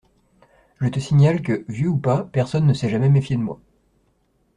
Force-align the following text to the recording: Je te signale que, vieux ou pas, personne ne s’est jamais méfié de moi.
Je 0.81 0.87
te 0.87 0.99
signale 0.99 1.43
que, 1.43 1.63
vieux 1.69 1.89
ou 1.89 1.95
pas, 1.99 2.23
personne 2.23 2.65
ne 2.65 2.73
s’est 2.73 2.89
jamais 2.89 3.07
méfié 3.07 3.35
de 3.35 3.43
moi. 3.43 3.59